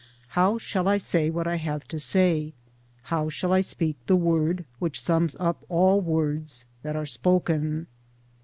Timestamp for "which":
4.79-4.99